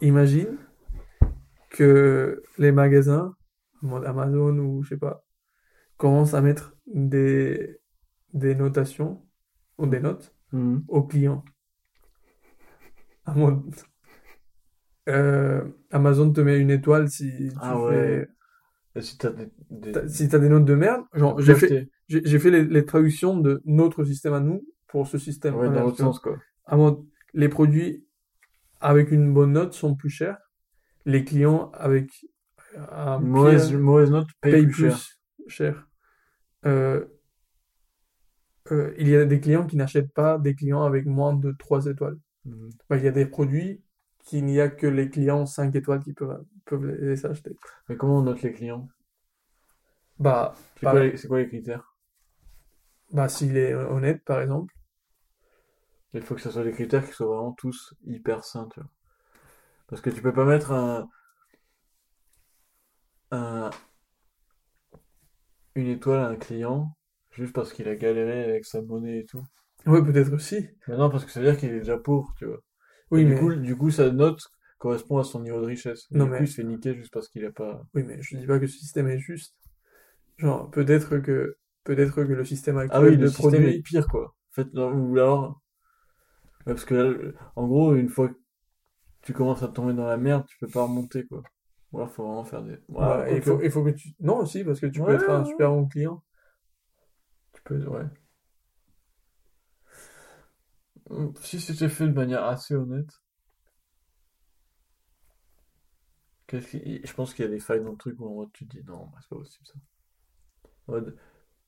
imagine 0.00 0.58
que 1.70 2.42
les 2.58 2.72
magasins, 2.72 3.34
Amazon 3.82 4.58
ou 4.58 4.82
je 4.82 4.90
sais 4.90 4.96
pas, 4.96 5.24
commencent 5.96 6.34
à 6.34 6.40
mettre 6.40 6.74
des, 6.86 7.78
des 8.32 8.54
notations 8.54 9.22
ou 9.78 9.86
des 9.86 10.00
notes 10.00 10.34
Mhm. 10.52 10.84
aux 10.88 11.02
clients. 11.02 11.44
Amazon, 13.26 13.62
euh, 15.08 15.62
Amazon 15.90 16.32
te 16.32 16.40
met 16.40 16.58
une 16.58 16.70
étoile 16.70 17.10
si 17.10 17.30
tu 17.50 17.58
Ah 17.60 17.82
ouais. 17.82 17.92
fais, 17.92 18.28
Et 18.96 19.02
si 19.02 19.18
t'as 19.18 19.30
des, 19.30 19.48
des... 19.70 19.92
t'as- 19.92 20.08
si 20.08 20.28
t'as 20.28 20.38
des 20.38 20.48
notes 20.48 20.64
de 20.64 20.74
merde. 20.74 21.02
Genre, 21.14 21.40
j'ai 21.40 21.54
fait, 21.54 21.88
j'ai 22.08 22.20
les, 22.50 22.64
les 22.64 22.84
traductions 22.84 23.36
de 23.38 23.60
notre 23.66 24.04
système 24.04 24.32
à 24.32 24.40
nous 24.40 24.66
pour 24.88 25.06
ce 25.06 25.18
système 25.18 25.54
Ouais, 25.56 25.66
dans 25.66 25.82
l'autre 25.84 25.98
sens, 25.98 26.18
quoi. 26.18 26.38
Amazon- 26.66 27.06
les 27.34 27.48
produits 27.50 28.06
avec 28.80 29.10
une 29.10 29.32
bonne 29.32 29.52
note 29.52 29.74
sont 29.74 29.94
plus 29.94 30.10
chers. 30.10 30.38
Les 31.04 31.24
clients 31.24 31.70
avec 31.74 32.10
un 32.92 33.20
Une 33.20 33.28
mauvaise, 33.28 33.70
une 33.70 33.78
mauvaise 33.78 34.10
note 34.10 34.28
paye 34.40 34.52
payent 34.52 34.66
plus 34.66 34.90
cher. 34.90 34.98
plus 35.38 35.50
cher. 35.50 35.88
Euh, 36.66 37.04
euh, 38.72 38.94
il 38.98 39.08
y 39.08 39.16
a 39.16 39.24
des 39.24 39.40
clients 39.40 39.66
qui 39.66 39.76
n'achètent 39.76 40.12
pas 40.12 40.38
des 40.38 40.54
clients 40.54 40.82
avec 40.82 41.06
moins 41.06 41.34
de 41.34 41.52
3 41.52 41.86
étoiles. 41.86 42.18
Mhm. 42.44 42.70
Bah, 42.88 42.96
il 42.96 43.04
y 43.04 43.08
a 43.08 43.12
des 43.12 43.26
produits 43.26 43.82
qu'il 44.24 44.44
n'y 44.44 44.60
a 44.60 44.68
que 44.68 44.86
les 44.86 45.08
clients 45.08 45.46
5 45.46 45.74
étoiles 45.74 46.00
qui 46.00 46.12
peuvent, 46.12 46.44
peuvent 46.66 46.86
les, 46.86 47.24
acheter. 47.24 47.56
Mais 47.88 47.96
comment 47.96 48.18
on 48.18 48.22
note 48.22 48.42
les 48.42 48.52
clients? 48.52 48.88
Bah, 50.18 50.54
C'est 50.74 50.80
par- 50.84 50.94
quoi 50.94 51.10
quoi 51.28 51.38
les 51.38 51.48
critères? 51.48 51.94
bah, 53.12 53.28
s'il 53.28 53.56
est 53.56 53.74
honnête, 53.74 54.22
par 54.24 54.40
exemple. 54.42 54.74
Il 56.12 56.22
faut 56.22 56.34
que 56.34 56.42
ce 56.42 56.50
soit 56.50 56.64
des 56.64 56.72
critères 56.72 57.06
qui 57.06 57.14
soient 57.14 57.26
vraiment 57.28 57.52
tous 57.52 57.94
hyper 58.04 58.44
sains, 58.44 58.68
tu 58.74 58.80
vois. 58.80 58.90
Parce 59.88 60.02
que 60.02 60.10
tu 60.10 60.22
peux 60.22 60.32
pas 60.32 60.44
mettre 60.44 60.72
un, 60.72 61.08
un, 63.30 63.70
une 65.76 65.86
étoile 65.86 66.20
à 66.20 66.28
un 66.28 66.36
client 66.36 66.94
juste 67.30 67.54
parce 67.54 67.72
qu'il 67.72 67.88
a 67.88 67.96
galéré 67.96 68.44
avec 68.44 68.66
sa 68.66 68.82
monnaie 68.82 69.20
et 69.20 69.24
tout. 69.24 69.46
Oui, 69.86 70.04
peut-être 70.04 70.32
aussi. 70.32 70.68
Mais 70.88 70.96
non, 70.96 71.10
parce 71.10 71.24
que 71.24 71.30
ça 71.30 71.40
veut 71.40 71.46
dire 71.50 71.58
qu'il 71.58 71.70
est 71.70 71.78
déjà 71.80 71.98
pauvre, 71.98 72.32
tu 72.36 72.46
vois. 72.46 72.58
Oui, 73.10 73.20
Et 73.20 73.24
mais, 73.24 73.34
du 73.34 73.40
coup, 73.40 73.54
du 73.54 73.76
coup, 73.76 73.90
sa 73.90 74.10
note 74.10 74.40
correspond 74.78 75.18
à 75.18 75.24
son 75.24 75.40
niveau 75.40 75.60
de 75.60 75.66
richesse. 75.66 76.06
Non, 76.10 76.24
du 76.24 76.30
mais- 76.30 76.38
coup, 76.38 76.44
il 76.44 76.48
se 76.48 76.54
fait 76.56 76.64
niquer 76.64 76.94
juste 76.94 77.12
parce 77.12 77.28
qu'il 77.28 77.44
a 77.44 77.52
pas. 77.52 77.82
oui, 77.94 78.02
mais 78.02 78.20
je 78.22 78.36
dis 78.36 78.46
pas 78.46 78.58
que 78.58 78.66
ce 78.66 78.78
système 78.78 79.08
est 79.08 79.18
juste. 79.18 79.54
Genre, 80.38 80.70
peut-être 80.70 81.18
que, 81.18 81.56
peut-être 81.84 82.14
que 82.14 82.20
le 82.32 82.44
système 82.44 82.78
Ah 82.90 83.00
actuel 83.00 83.10
oui, 83.10 83.16
de 83.18 83.22
le 83.22 83.30
système 83.30 83.62
produits, 83.62 83.68
est 83.68 83.82
pire, 83.82 84.06
quoi. 84.08 84.34
En 84.52 84.54
fait, 84.54 84.68
ou 84.74 85.12
alors. 85.18 85.60
Parce 86.68 86.84
que 86.84 87.34
en 87.56 87.66
gros, 87.66 87.94
une 87.96 88.08
fois 88.10 88.28
que 88.28 88.38
tu 89.22 89.32
commences 89.32 89.62
à 89.62 89.68
tomber 89.68 89.94
dans 89.94 90.06
la 90.06 90.16
merde, 90.18 90.46
tu 90.46 90.58
peux 90.58 90.68
pas 90.68 90.84
remonter, 90.84 91.26
quoi. 91.26 91.42
Ou 91.92 91.98
alors, 91.98 92.10
faut 92.12 92.24
vraiment 92.24 92.44
faire 92.44 92.62
des. 92.62 92.78
Ouais, 92.88 93.36
il 93.36 93.42
faut, 93.42 93.60
il 93.62 93.70
faut 93.70 93.84
que 93.84 93.90
tu... 93.90 94.10
Non, 94.20 94.38
aussi, 94.38 94.64
parce 94.64 94.80
que 94.80 94.86
tu 94.86 95.00
peux 95.02 95.14
être 95.14 95.30
un 95.30 95.44
super 95.44 95.70
bon 95.70 95.86
client. 95.88 96.22
Tu 97.52 97.62
peux, 97.62 97.86
ouais. 97.86 98.06
Hum, 101.10 101.34
Si 101.42 101.60
c'était 101.60 101.90
fait 101.90 102.06
de 102.08 102.12
manière 102.14 102.44
assez 102.44 102.74
honnête, 102.74 103.10
qu'est-ce 106.48 106.66
qui... 106.76 107.00
je 107.06 107.12
pense 107.14 107.32
qu'il 107.32 107.44
y 107.44 107.48
a 107.48 107.50
des 107.50 107.60
failles 107.60 107.82
dans 107.84 107.92
le 107.92 107.96
truc 107.96 108.18
où 108.20 108.26
en 108.26 108.34
mode 108.34 108.52
tu 108.52 108.66
te 108.66 108.76
dis 108.76 108.84
non, 108.84 109.06
bah, 109.06 109.18
c'est 109.20 109.28
pas 109.28 109.36
possible 109.36 109.66
ça. 109.66 109.74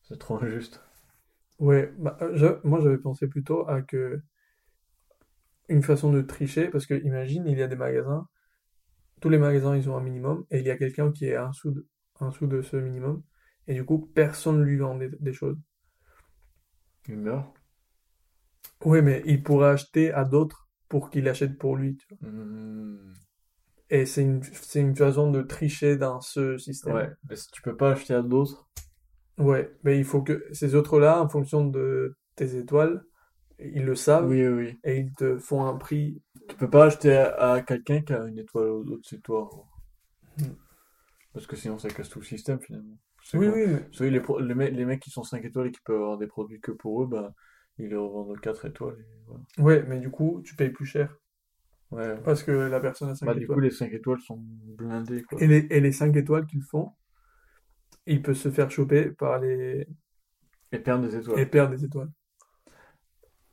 C'est 0.03 0.19
trop 0.19 0.43
injuste. 0.43 0.81
Ouais, 1.59 1.93
bah, 1.99 2.19
je- 2.35 2.59
moi 2.65 2.81
j'avais 2.81 2.99
pensé 2.99 3.29
plutôt 3.29 3.69
à 3.69 3.83
que 3.83 4.21
une 5.71 5.83
façon 5.85 6.13
de 6.13 6.23
tricher, 6.23 6.69
parce 6.71 6.87
que 6.87 6.95
imagine, 7.05 7.47
il 7.49 7.59
y 7.59 7.63
a 7.63 7.69
des 7.69 7.77
magasins, 7.77 8.29
tous 9.21 9.29
les 9.31 9.39
magasins 9.39 9.77
ils 9.77 9.89
ont 9.91 9.97
un 9.97 10.03
minimum, 10.03 10.45
et 10.51 10.61
il 10.61 10.67
y 10.67 10.71
a 10.71 10.77
quelqu'un 10.79 11.13
qui 11.13 11.27
est 11.27 11.39
en 11.39 11.51
dessous 11.51 11.73
de, 11.73 11.87
en 12.21 12.29
dessous 12.31 12.47
de 12.49 12.63
ce 12.63 12.77
minimum, 12.77 13.23
et 13.69 13.75
du 13.75 13.85
coup 13.85 13.99
personne 14.15 14.63
lui 14.63 14.79
vend 14.79 14.97
des, 14.97 15.11
des 15.21 15.33
choses. 15.33 15.59
Il 17.09 17.19
meurt. 17.19 17.55
Ouais, 18.85 19.01
mais 19.01 19.23
il 19.25 19.43
pourra 19.43 19.71
acheter 19.71 20.13
à 20.13 20.27
d'autres 20.27 20.69
pour 20.91 21.09
qu'il 21.09 21.27
achète 21.31 21.57
pour 21.57 21.77
lui, 21.77 21.97
tu 21.97 22.07
vois. 22.11 22.19
Hum, 22.23 23.15
Et 23.91 24.07
c'est 24.07 24.23
une, 24.23 24.43
c'est 24.43 24.81
une 24.81 24.97
façon 24.97 25.31
de 25.31 25.43
tricher 25.43 25.97
dans 25.99 26.21
ce 26.23 26.57
système. 26.57 26.95
Ouais, 26.95 27.11
mais 27.29 27.37
si 27.37 27.51
tu 27.51 27.63
peux 27.63 27.77
pas 27.77 27.91
acheter 27.93 28.15
à 28.15 28.23
d'autres, 28.23 28.69
Ouais, 29.39 29.75
mais 29.85 29.99
il 29.99 30.05
faut 30.05 30.23
que 30.23 30.47
ces 30.53 30.75
autres-là, 30.75 31.21
en 31.23 31.29
fonction 31.29 31.65
de 31.67 32.17
tes 32.37 32.57
étoiles, 32.57 33.03
ils 33.63 33.85
le 33.85 33.95
savent, 33.95 34.29
oui, 34.29 34.47
oui, 34.47 34.65
oui. 34.65 34.81
et 34.85 34.99
ils 34.99 35.13
te 35.15 35.39
font 35.39 35.65
un 35.65 35.77
prix. 35.77 36.23
Tu 36.49 36.57
peux 36.57 36.71
pas 36.71 36.87
acheter 36.87 37.17
à, 37.17 37.53
à 37.53 37.63
quelqu'un 37.63 38.03
qui 38.03 38.13
a 38.13 38.25
une 38.27 38.39
étoile 38.39 38.69
au- 38.69 38.85
au-dessus 38.85 39.17
de 39.17 39.23
toi. 39.23 39.51
Hmm. 40.39 40.45
Parce 41.33 41.47
que 41.47 41.57
sinon 41.57 41.79
ça 41.79 41.89
casse 41.89 42.09
tout 42.09 42.21
le 42.21 42.25
système 42.25 42.61
finalement. 42.61 42.99
Oui, 43.35 43.47
con. 43.49 43.53
oui, 43.55 43.65
mais... 43.67 43.81
Vous 43.89 43.93
savez, 43.93 44.11
les, 44.11 44.21
pro- 44.21 44.41
les, 44.41 44.55
mecs, 44.55 44.73
les 44.75 44.85
mecs 44.85 45.01
qui 45.01 45.11
sont 45.11 45.23
5 45.23 45.45
étoiles 45.45 45.69
et 45.69 45.73
qui 45.73 45.81
peuvent 45.85 45.97
avoir 46.01 46.19
des 46.19 46.27
produits 46.27 46.61
que 46.61 46.73
pour 46.73 47.03
eux, 47.03 47.07
bah, 47.07 47.35
ils 47.79 47.89
les 47.89 47.97
revendent 47.97 48.31
aux 48.31 48.41
4 48.41 48.65
étoiles. 48.67 49.05
Voilà. 49.27 49.43
Ouais, 49.59 49.85
mais 49.87 50.01
du 50.01 50.11
coup, 50.11 50.43
tu 50.45 50.57
payes 50.57 50.71
plus 50.71 50.87
cher. 50.87 51.17
Ouais. 51.91 52.17
Parce 52.25 52.43
que 52.43 52.51
la 52.53 52.81
personne 52.81 53.11
a 53.11 53.15
5 53.15 53.27
Bah, 53.27 53.35
du 53.35 53.43
étoiles. 53.45 53.57
coup, 53.57 53.61
les 53.61 53.71
5 53.71 53.93
étoiles 53.93 54.21
sont 54.21 54.39
blindées, 54.41 55.23
quoi. 55.23 55.41
Et 55.43 55.47
les, 55.47 55.67
et 55.71 55.81
les 55.81 55.93
5 55.93 56.17
étoiles 56.17 56.47
qu'ils 56.47 56.63
font, 56.63 56.93
il 58.07 58.23
peut 58.23 58.35
se 58.35 58.51
faire 58.51 58.71
choper 58.71 59.11
par 59.11 59.39
les... 59.39 59.87
Et 60.73 60.79
perdent 60.79 61.03
des 61.07 61.17
étoiles. 61.17 61.39
et 61.41 61.47
perdre 61.47 61.75
des 61.77 61.85
étoiles. 61.85 62.11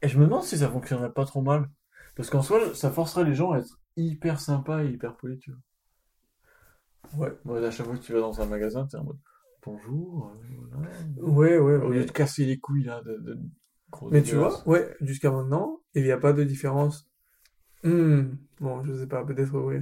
Et 0.07 0.09
je 0.09 0.18
me 0.18 0.23
demande 0.23 0.44
si 0.44 0.57
ça 0.57 0.69
fonctionnerait 0.69 1.12
pas 1.12 1.25
trop 1.25 1.41
mal. 1.41 1.69
Parce 2.16 2.29
qu'en 2.29 2.41
soi, 2.41 2.73
ça 2.73 2.91
forcerait 2.91 3.25
les 3.25 3.35
gens 3.35 3.51
à 3.51 3.59
être 3.59 3.78
hyper 3.97 4.40
sympas 4.40 4.85
et 4.85 4.88
hyper 4.88 5.18
polis, 5.18 5.38
tu 5.38 5.51
vois. 5.51 7.28
Ouais. 7.28 7.34
Moi, 7.44 7.59
à 7.59 7.72
chaque 7.72 7.88
fois 7.88 7.97
que 7.97 8.01
tu 8.01 8.13
vas 8.13 8.22
dans 8.22 8.40
un 8.40 8.45
magasin, 8.45 8.88
t'es 8.88 8.95
en 8.95 9.03
mode 9.03 9.18
bonjour, 9.66 10.31
euh, 10.31 10.56
voilà. 10.72 10.90
Ouais, 11.18 11.57
ouais, 11.57 11.75
Au 11.75 11.90
lieu 11.90 12.06
de 12.06 12.12
casser 12.12 12.45
les 12.45 12.57
couilles, 12.57 12.85
là, 12.85 13.01
de, 13.01 13.18
de... 13.18 13.38
gros 13.91 14.09
mais 14.09 14.23
tu 14.23 14.38
vois, 14.38 14.66
ouais, 14.66 14.95
jusqu'à 15.01 15.29
maintenant, 15.29 15.81
il 15.94 16.03
n'y 16.03 16.12
a 16.12 16.18
pas 16.18 16.31
de 16.31 16.45
différence. 16.45 17.06
Hmm, 17.84 18.35
bon, 18.62 18.81
je 18.85 18.94
sais 18.95 19.07
pas, 19.07 19.25
peut-être 19.25 19.59
oui. 19.59 19.81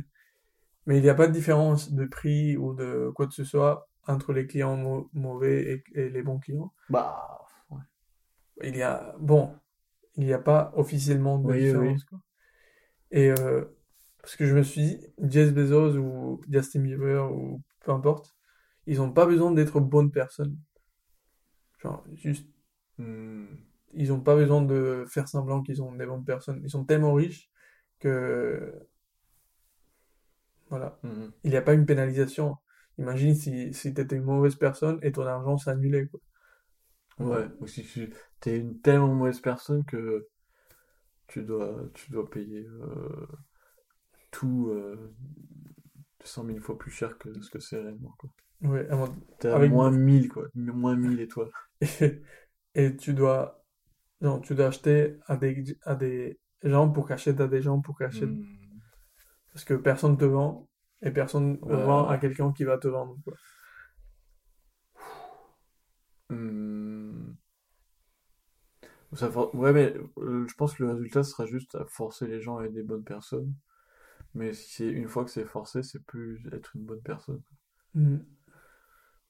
Mais 0.87 0.97
il 0.97 1.03
n'y 1.03 1.09
a 1.09 1.13
pas 1.13 1.27
de 1.27 1.33
différence 1.33 1.93
de 1.93 2.05
prix 2.05 2.57
ou 2.57 2.73
de 2.73 3.11
quoi 3.13 3.27
que 3.27 3.35
ce 3.35 3.43
soit 3.43 3.87
entre 4.07 4.33
les 4.33 4.47
clients 4.47 4.75
mau- 4.75 5.07
mauvais 5.13 5.83
et, 5.93 6.01
et 6.01 6.09
les 6.09 6.23
bons 6.23 6.39
clients. 6.39 6.73
Bah, 6.89 7.45
ouais. 7.69 7.81
Il 8.63 8.75
y 8.75 8.81
a, 8.81 9.15
bon, 9.19 9.53
il 10.17 10.25
n'y 10.25 10.33
a 10.33 10.39
pas 10.39 10.71
officiellement 10.75 11.39
de 11.39 11.53
Oui, 11.53 11.71
oui, 11.71 11.95
différence, 11.95 12.03
quoi. 12.05 12.19
Et 13.11 13.31
euh, 13.31 13.65
parce 14.21 14.35
que 14.35 14.45
je 14.47 14.55
me 14.55 14.63
suis 14.63 14.81
dit, 14.83 15.07
Jeff 15.23 15.53
Bezos 15.53 15.97
ou 15.97 16.41
Justin 16.49 16.81
Bieber 16.81 17.31
ou 17.33 17.61
peu 17.81 17.91
importe, 17.91 18.35
ils 18.87 18.97
n'ont 18.97 19.11
pas 19.13 19.25
besoin 19.25 19.51
d'être 19.51 19.79
bonnes 19.79 20.11
personnes. 20.11 20.57
Genre, 21.77 22.03
juste, 22.15 22.47
Hmm. 22.97 23.55
ils 23.93 24.09
n'ont 24.09 24.21
pas 24.21 24.35
besoin 24.35 24.61
de 24.61 25.05
faire 25.09 25.27
semblant 25.27 25.61
qu'ils 25.63 25.77
sont 25.77 25.91
des 25.93 26.05
bonnes 26.05 26.25
personnes. 26.25 26.61
Ils 26.63 26.69
sont 26.69 26.85
tellement 26.85 27.13
riches 27.13 27.49
que, 27.99 28.73
voilà, 30.69 30.99
Mhm. 31.03 31.33
il 31.43 31.49
n'y 31.51 31.57
a 31.57 31.61
pas 31.61 31.73
une 31.73 31.85
pénalisation. 31.87 32.57
Imagine 32.99 33.35
si, 33.35 33.73
si 33.73 33.93
tu 33.93 34.01
étais 34.01 34.15
une 34.15 34.23
mauvaise 34.23 34.55
personne 34.55 34.99
et 35.01 35.11
ton 35.11 35.25
argent 35.25 35.57
quoi. 35.57 36.19
Ouais, 37.19 37.47
ou 37.59 37.67
si 37.67 37.83
tu 37.83 38.13
t'es 38.41 38.57
une 38.59 38.79
tellement 38.81 39.13
mauvaise 39.13 39.39
personne 39.39 39.85
que 39.85 40.27
tu 41.27 41.43
dois, 41.43 41.75
tu 41.93 42.11
dois 42.11 42.29
payer 42.29 42.65
euh, 42.65 43.25
tout 44.31 44.69
euh, 44.71 45.13
100 46.23 46.45
000 46.45 46.59
fois 46.59 46.77
plus 46.77 46.91
cher 46.91 47.17
que 47.17 47.39
ce 47.41 47.49
que 47.49 47.59
c'est 47.59 47.79
réellement, 47.79 48.15
quoi. 48.17 48.29
Ouais, 48.61 48.87
à 48.89 49.55
Avec- 49.55 49.71
moins 49.71 49.91
1000, 49.91 50.29
quoi. 50.29 50.47
Moins 50.55 50.95
1000 50.95 51.19
étoiles. 51.19 51.51
Et, 51.81 52.21
et 52.73 52.95
tu 52.95 53.13
dois, 53.13 53.63
non, 54.21 54.39
tu 54.39 54.55
dois 54.55 54.67
acheter 54.67 55.17
à 55.27 55.37
des, 55.37 55.77
à 55.83 55.95
des 55.95 56.39
gens 56.63 56.89
pour 56.89 57.07
qu'achètent 57.07 57.41
à 57.41 57.47
des 57.47 57.61
gens 57.61 57.79
pour 57.81 57.97
qu'achètent. 57.97 58.29
Hmm. 58.29 58.45
Parce 59.53 59.63
que 59.65 59.73
personne 59.73 60.17
te 60.17 60.25
vend 60.25 60.67
et 61.01 61.11
personne 61.11 61.59
Ouais, 61.61 61.83
vend 61.85 62.07
à 62.07 62.17
quelqu'un 62.17 62.51
qui 62.51 62.63
va 62.65 62.77
te 62.77 62.87
vendre, 62.87 63.17
quoi. 63.23 63.33
Ça 69.15 69.31
for- 69.31 69.53
Ouais, 69.55 69.73
mais 69.73 69.95
euh, 70.19 70.45
je 70.47 70.53
pense 70.55 70.75
que 70.75 70.83
le 70.83 70.91
résultat 70.91 71.23
sera 71.23 71.45
juste 71.47 71.75
à 71.75 71.85
forcer 71.85 72.27
les 72.27 72.41
gens 72.41 72.57
à 72.57 72.65
être 72.65 72.73
des 72.73 72.83
bonnes 72.83 73.03
personnes. 73.03 73.53
Mais 74.35 74.53
si 74.53 74.69
c'est 74.73 74.87
une 74.89 75.07
fois 75.07 75.25
que 75.25 75.31
c'est 75.31 75.45
forcé, 75.45 75.83
c'est 75.83 76.03
plus 76.05 76.47
être 76.53 76.75
une 76.75 76.83
bonne 76.85 77.01
personne. 77.01 77.41
Mm. 77.95 78.17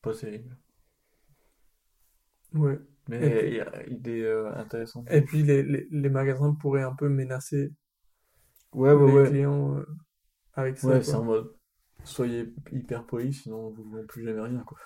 Pas 0.02 0.14
terrible. 0.14 0.56
Ouais. 2.54 2.80
Mais 3.08 3.50
il 3.50 3.56
y 3.56 3.60
a 3.60 3.88
idée 3.88 4.22
euh, 4.24 4.52
intéressante. 4.56 5.08
Et 5.12 5.22
puis 5.22 5.44
les, 5.44 5.62
les, 5.64 5.88
les 5.92 6.10
magasins 6.10 6.54
pourraient 6.54 6.82
un 6.84 6.96
peu 6.96 7.08
menacer 7.10 7.72
Ouais, 8.74 8.94
ouais, 8.94 9.08
les 9.08 9.14
ouais. 9.20 9.30
clients 9.30 9.78
euh, 9.78 9.86
avec 10.54 10.78
ça, 10.78 10.88
Ouais, 10.90 11.04
c'est 11.04 11.16
en 11.16 11.24
mode 11.24 11.52
soyez 12.04 12.54
hyper 12.72 13.06
poli, 13.06 13.34
sinon 13.34 13.72
vous 13.72 13.84
ne 13.84 13.90
vendrez 13.90 14.06
plus 14.06 14.24
jamais 14.24 14.42
rien, 14.42 14.64
quoi. 14.64 14.78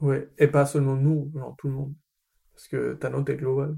Ouais. 0.00 0.28
Et 0.38 0.48
pas 0.48 0.66
seulement 0.66 0.96
nous, 0.96 1.30
genre 1.34 1.56
tout 1.56 1.68
le 1.68 1.74
monde. 1.74 1.94
Parce 2.54 2.68
que 2.68 2.94
ta 2.94 3.10
note 3.10 3.28
est 3.30 3.36
globale. 3.36 3.76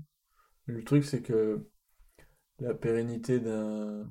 Le 0.71 0.85
truc, 0.85 1.05
c'est 1.05 1.21
que 1.21 1.67
la 2.61 2.75
pérennité 2.75 3.41
d'un 3.41 4.09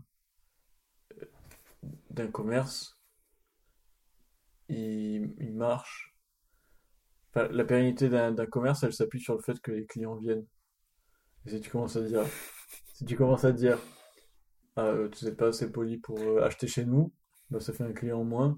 d'un 2.09 2.27
commerce, 2.27 2.99
il, 4.67 5.33
il 5.39 5.55
marche. 5.55 6.13
La 7.33 7.63
pérennité 7.63 8.09
d'un 8.09 8.45
commerce, 8.45 8.83
elle 8.83 8.91
s'appuie 8.91 9.21
sur 9.21 9.35
le 9.35 9.41
fait 9.41 9.59
que 9.61 9.71
les 9.71 9.85
clients 9.85 10.15
viennent. 10.15 10.45
Et 11.45 11.51
si 11.51 11.61
tu 11.61 11.69
commences 11.69 11.95
à 11.95 12.01
dire, 12.01 12.25
si 12.93 13.05
tu 13.05 13.15
commences 13.15 13.45
à 13.45 13.53
dire, 13.53 13.79
ah, 14.75 14.87
euh, 14.87 15.09
tu 15.09 15.23
n'es 15.25 15.31
pas 15.31 15.47
assez 15.47 15.71
poli 15.71 15.97
pour 15.97 16.19
euh, 16.19 16.43
acheter 16.43 16.67
chez 16.67 16.85
nous, 16.85 17.13
bah, 17.49 17.61
ça 17.61 17.71
fait 17.71 17.85
un 17.85 17.93
client 17.93 18.19
en 18.19 18.25
moins. 18.25 18.57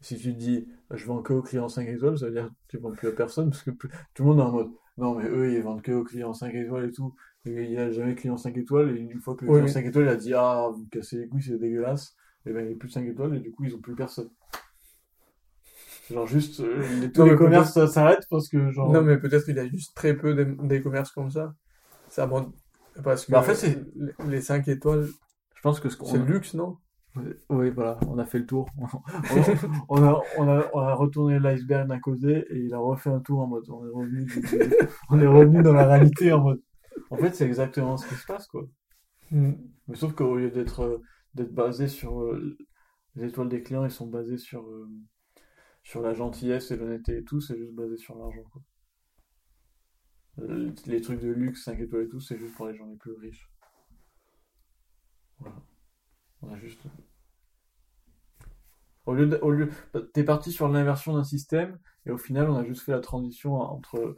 Si 0.00 0.18
tu 0.18 0.34
dis, 0.34 0.66
je 0.90 1.06
vends 1.06 1.22
que 1.22 1.34
aux 1.34 1.42
clients 1.42 1.68
5 1.68 1.86
étoiles, 1.86 2.18
ça 2.18 2.26
veut 2.26 2.32
dire 2.32 2.48
que 2.48 2.54
tu 2.68 2.78
vends 2.78 2.92
plus 2.92 3.08
à 3.08 3.12
personne, 3.12 3.50
parce 3.50 3.62
que 3.62 3.70
tout 3.70 3.88
le 4.18 4.24
monde 4.24 4.40
est 4.40 4.42
en 4.42 4.52
mode, 4.52 4.72
non, 4.98 5.14
mais 5.14 5.26
eux, 5.28 5.52
ils 5.52 5.62
vendent 5.62 5.82
que 5.82 5.92
aux 5.92 6.04
clients 6.04 6.34
5 6.34 6.54
étoiles 6.54 6.86
et 6.88 6.92
tout. 6.92 7.14
Il 7.44 7.54
n'y 7.70 7.76
a 7.78 7.90
jamais 7.90 8.14
de 8.14 8.20
client 8.20 8.36
5 8.36 8.56
étoiles, 8.56 8.96
et 8.96 9.00
une 9.00 9.20
fois 9.20 9.36
que 9.36 9.44
le 9.44 9.50
Oui, 9.50 9.60
client 9.60 9.66
oui. 9.66 9.72
5 9.72 9.84
étoiles 9.86 10.08
a 10.08 10.16
dit, 10.16 10.34
ah, 10.34 10.68
vous 10.72 10.84
me 10.84 10.88
cassez 10.88 11.18
les 11.18 11.28
couilles, 11.28 11.42
c'est 11.42 11.58
dégueulasse, 11.58 12.16
et 12.46 12.52
ben 12.52 12.62
il 12.64 12.68
n'y 12.68 12.74
a 12.74 12.76
plus 12.76 12.88
de 12.88 12.92
5 12.94 13.06
étoiles, 13.06 13.36
et 13.36 13.40
du 13.40 13.52
coup, 13.52 13.64
ils 13.64 13.74
ont 13.74 13.80
plus 13.80 13.94
personne. 13.94 14.30
Genre, 16.10 16.26
juste, 16.26 16.60
euh, 16.60 16.84
les- 17.00 17.12
tous 17.12 17.22
Non, 17.22 17.24
les 17.24 17.36
commerces 17.36 17.72
ça 17.72 17.86
s'arrête 17.86 18.26
parce 18.30 18.48
que, 18.48 18.70
genre. 18.72 18.94
Non, 18.94 19.02
mais 19.02 19.18
peut-être 19.18 19.44
qu'il 19.44 19.56
y 19.56 19.58
a 19.58 19.68
juste 19.68 19.94
très 19.94 20.16
peu 20.16 20.34
des, 20.34 20.46
des 20.46 20.80
commerces 20.80 21.10
comme 21.12 21.30
ça. 21.30 21.54
Ça 22.08 22.26
monte. 22.26 22.54
Parce 23.04 23.26
que 23.26 23.32
Bah, 23.32 23.40
en 23.40 23.42
fait, 23.42 23.54
c'est- 23.54 23.84
les- 23.96 24.14
les 24.28 24.40
5 24.40 24.68
étoiles, 24.68 25.08
Je 25.56 25.60
pense 25.60 25.80
que 25.80 25.88
ce 25.88 25.96
qu'on 25.96 26.12
c'est 26.12 26.18
le 26.18 26.24
luxe, 26.24 26.54
non? 26.54 26.78
Oui, 27.48 27.70
voilà, 27.70 27.98
on 28.06 28.18
a 28.18 28.24
fait 28.26 28.40
le 28.40 28.46
tour. 28.46 28.68
On, 29.88 30.02
a, 30.02 30.20
on 30.36 30.48
a, 30.48 30.70
on 30.74 30.80
a 30.80 30.94
retourné 30.94 31.38
l'iceberg 31.38 31.88
d'un 31.88 31.98
côté 31.98 32.44
et 32.50 32.58
il 32.58 32.74
a 32.74 32.78
refait 32.78 33.10
un 33.10 33.20
tour 33.20 33.40
en 33.40 33.46
mode 33.46 33.64
on 33.70 33.86
est 33.86 33.90
revenu, 33.90 34.24
du- 34.26 34.42
on 35.10 35.18
est 35.20 35.26
revenu 35.26 35.62
dans 35.62 35.72
la 35.72 35.86
réalité 35.86 36.32
en 36.32 36.40
mode. 36.42 36.62
En 37.10 37.16
fait, 37.16 37.34
c'est 37.34 37.46
exactement 37.46 37.96
ce 37.96 38.06
qui 38.08 38.14
se 38.16 38.26
passe, 38.26 38.46
quoi. 38.46 38.66
Hmm. 39.30 39.52
Mais 39.88 39.96
sauf 39.96 40.14
qu'au 40.14 40.36
lieu 40.36 40.50
d'être 40.50 40.80
euh, 40.80 41.02
d'être 41.34 41.54
basé 41.54 41.88
sur 41.88 42.20
euh, 42.22 42.56
les 43.16 43.26
étoiles 43.28 43.48
des 43.48 43.62
clients, 43.62 43.84
ils 43.84 43.90
sont 43.90 44.06
basés 44.08 44.38
sur, 44.38 44.62
euh, 44.68 44.88
sur 45.82 46.02
la 46.02 46.14
gentillesse 46.14 46.70
et 46.70 46.76
l'honnêteté 46.76 47.18
et 47.18 47.24
tout, 47.24 47.40
c'est 47.40 47.56
juste 47.58 47.74
basé 47.74 47.96
sur 47.96 48.16
l'argent, 48.18 48.44
quoi. 48.52 48.62
Les 50.86 51.00
trucs 51.02 51.20
de 51.20 51.28
luxe, 51.30 51.64
5 51.64 51.78
étoiles 51.80 52.04
et 52.04 52.08
tout, 52.08 52.20
c'est 52.20 52.38
juste 52.38 52.54
pour 52.54 52.66
les 52.66 52.74
gens 52.74 52.86
les 52.86 52.96
plus 52.96 53.12
riches. 53.12 53.50
On 56.48 56.52
a 56.54 56.58
juste. 56.58 56.80
Au 59.06 59.14
lieu 59.14 59.26
de- 59.26 59.38
au 59.40 59.50
lieu, 59.50 59.70
t'es 60.12 60.24
parti 60.24 60.50
sur 60.50 60.68
l'inversion 60.68 61.14
d'un 61.14 61.24
système 61.24 61.78
et 62.06 62.10
au 62.10 62.18
final 62.18 62.50
on 62.50 62.56
a 62.56 62.64
juste 62.64 62.82
fait 62.82 62.92
la 62.92 63.00
transition 63.00 63.54
entre 63.54 64.16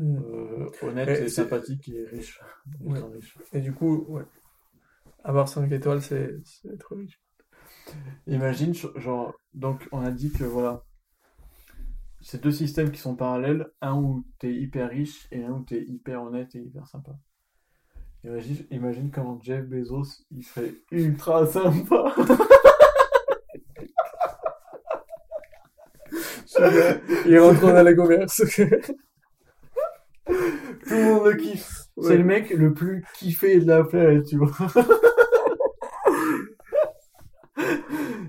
euh, 0.00 0.70
honnête 0.82 1.08
Et 1.08 1.28
sympathique 1.28 1.88
et 1.88 2.04
riche. 2.06 2.40
Ouais. 2.80 2.98
Étant 2.98 3.10
riche. 3.10 3.36
Et 3.52 3.60
du 3.60 3.72
coup, 3.72 4.04
ouais. 4.08 4.24
Avoir 5.24 5.48
5 5.48 5.70
étoiles, 5.72 6.02
c'est 6.02 6.36
c'est 6.44 6.68
être 6.68 6.94
riche. 6.94 7.20
Imagine, 8.26 8.72
genre, 8.96 9.34
donc 9.52 9.88
on 9.92 10.00
a 10.04 10.10
dit 10.10 10.30
que 10.32 10.44
voilà, 10.44 10.84
c'est 12.20 12.42
deux 12.42 12.52
systèmes 12.52 12.90
qui 12.90 13.00
sont 13.00 13.16
parallèles, 13.16 13.70
un 13.80 13.96
où 13.96 14.24
t'es 14.38 14.54
hyper 14.54 14.90
riche 14.90 15.26
et 15.32 15.44
un 15.44 15.50
où 15.52 15.62
t'es 15.64 15.82
hyper 15.84 16.22
honnête 16.22 16.54
et 16.54 16.60
hyper 16.60 16.86
sympa. 16.86 17.16
Imagine, 18.24 18.66
imagine 18.70 19.10
comment 19.10 19.38
Jeff 19.42 19.64
Bezos, 19.66 20.24
il 20.30 20.42
serait 20.44 20.74
ultra 20.90 21.46
sympa. 21.46 22.14
Il 27.26 27.38
rentre 27.38 27.60
dans 27.60 27.82
les 27.82 27.96
commerces. 27.96 28.42
Tout 28.56 30.32
le 30.90 31.04
monde 31.04 31.26
le 31.26 31.34
kiffe. 31.36 31.68
Ouais. 31.96 32.08
C'est 32.08 32.16
le 32.18 32.24
mec 32.24 32.50
le 32.50 32.72
plus 32.72 33.04
kiffé 33.14 33.58
de 33.60 33.66
la 33.66 33.84
planète, 33.84 34.24
tu 34.26 34.36
vois. 34.36 34.50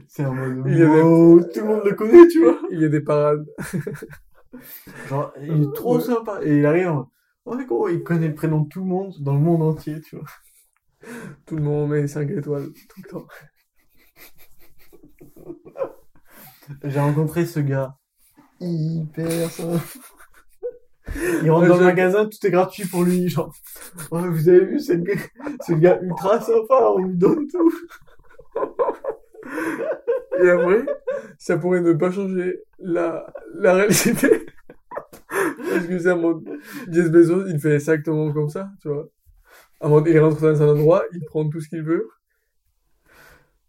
C'est 0.08 0.24
un 0.24 0.32
mode 0.34 0.64
Il 0.68 0.78
des- 0.78 0.86
tout 1.54 1.60
le 1.60 1.64
monde 1.66 1.82
le 1.86 1.94
connaît, 1.94 2.28
tu 2.28 2.44
vois. 2.44 2.58
Il 2.72 2.82
y 2.82 2.86
a 2.86 2.90
des 2.90 3.02
parades. 3.02 3.46
Genre, 5.10 5.34
il 5.42 5.64
est 5.64 5.74
trop 5.76 5.98
Ouais. 5.98 6.02
sympa. 6.04 6.40
Et 6.44 6.58
il 6.58 6.66
arrive 6.66 6.88
en 6.88 7.12
gros, 7.46 7.90
il 7.90 8.04
connaît 8.04 8.28
le 8.28 8.36
prénom 8.36 8.62
de 8.62 8.70
tout 8.70 8.80
le 8.82 8.86
monde 8.88 9.16
dans 9.20 9.34
le 9.34 9.40
monde 9.40 9.62
entier, 9.64 10.02
tu 10.02 10.16
vois. 10.18 10.26
Tout 11.46 11.56
le 11.56 11.64
monde 11.64 11.90
met 11.90 12.08
5 12.08 12.30
étoiles 12.32 12.72
tout 12.90 13.02
le 13.04 13.10
temps. 13.10 13.28
J'ai 16.84 17.00
rencontré 17.00 17.46
ce 17.46 17.60
gars 17.60 17.98
hyper 18.62 19.52
sympa. 19.52 19.80
Il 21.44 21.52
rentre 21.52 21.68
Ouais, 21.68 21.68
dans 21.68 21.78
le 21.78 21.86
magasin, 21.86 22.26
tout 22.26 22.46
est 22.46 22.52
gratuit 22.52 22.86
pour 22.88 23.04
lui, 23.04 23.30
genre. 23.30 23.54
Ouais, 24.12 24.28
vous 24.28 24.50
avez 24.50 24.66
vu, 24.66 24.80
c'est 24.80 24.96
le 24.96 25.04
gars, 25.04 25.22
c'est 25.62 25.74
le 25.74 25.80
gars 25.80 26.00
ultra 26.02 26.42
sympa, 26.42 26.92
on 26.96 27.00
lui 27.00 27.16
donne 27.18 27.48
tout. 27.48 27.72
Et 30.42 30.50
après, 30.50 30.86
ça 31.38 31.58
pourrait 31.58 31.82
ne 31.82 31.94
pas 31.94 32.12
changer 32.12 32.62
la, 32.80 33.28
la 33.56 33.74
réalité. 33.74 34.45
Parce 35.76 35.88
que 35.88 36.00
c'est 36.00 36.12
un 36.12 36.16
mode, 36.16 36.48
Jeff 36.92 37.10
Bezos, 37.12 37.48
il 37.48 37.60
fait 37.60 37.76
exactement 37.76 38.32
comme 38.34 38.50
ça, 38.50 38.72
tu 38.82 38.90
vois. 38.90 39.08
Un 39.82 39.90
mode, 39.90 40.08
il 40.08 40.20
rentre 40.20 40.42
dans 40.42 40.64
un 40.64 40.70
endroit, 40.70 41.04
il 41.14 41.24
prend 41.26 41.50
tout 41.50 41.62
ce 41.62 41.70
qu'il 41.70 41.84
veut. 41.84 42.10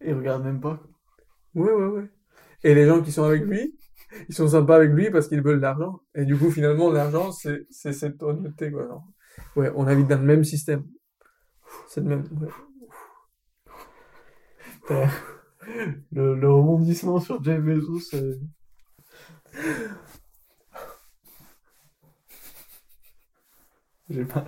Il 0.00 0.14
regarde 0.14 0.44
même 0.44 0.60
pas. 0.60 0.80
Ouais, 1.54 1.72
ouais, 1.72 1.86
ouais. 1.86 2.10
Et 2.64 2.74
les 2.74 2.86
gens 2.86 3.02
qui 3.02 3.12
sont 3.12 3.24
avec 3.24 3.44
lui, 3.44 3.76
ils 4.28 4.34
sont 4.34 4.48
sympas 4.48 4.76
avec 4.76 4.90
lui 4.92 5.10
parce 5.10 5.28
qu'ils 5.28 5.42
veulent 5.42 5.58
de 5.58 5.62
l'argent. 5.62 6.00
Et 6.14 6.24
du 6.24 6.36
coup, 6.36 6.50
finalement, 6.50 6.90
l'argent, 6.92 7.32
c'est, 7.32 7.66
c'est 7.70 7.92
cette 7.92 8.22
honnêteté, 8.22 8.70
quoi. 8.70 8.86
genre. 8.86 9.04
Ouais, 9.56 9.72
on 9.76 9.86
habite 9.86 10.08
dans 10.08 10.18
le 10.18 10.24
même 10.26 10.44
système. 10.44 10.84
C'est 11.88 12.00
le 12.00 12.08
même, 12.08 12.24
ouais. 12.40 12.48
Putain, 14.82 15.10
Le, 16.12 16.34
le 16.34 16.50
rebondissement 16.50 17.20
sur 17.20 17.42
Jeff 17.42 17.60
Bezos, 17.60 18.00
c'est... 18.00 18.38
J'ai 24.08 24.24
mal. 24.24 24.46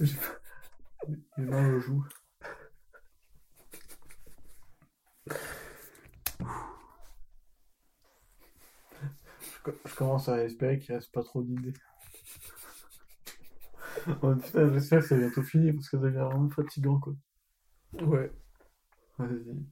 J'ai 0.00 0.14
mal. 0.16 0.40
J'ai 1.36 1.44
mal 1.44 1.74
aux 1.74 1.80
joues. 1.80 2.04
Je, 9.40 9.62
co- 9.62 9.78
je 9.84 9.94
commence 9.94 10.28
à 10.28 10.42
espérer 10.44 10.78
qu'il 10.78 10.94
reste 10.94 11.12
pas 11.12 11.22
trop 11.22 11.42
d'idées. 11.42 11.74
Oh, 14.22 14.34
putain, 14.34 14.72
j'espère 14.72 15.00
que 15.00 15.06
c'est 15.06 15.18
bientôt 15.18 15.42
fini 15.42 15.72
parce 15.72 15.88
que 15.88 15.96
ça 15.98 16.02
devient 16.02 16.18
vraiment 16.18 16.48
fatigant 16.50 16.98
quoi. 16.98 17.14
Ouais. 17.94 18.32
Vas-y. 19.18 19.64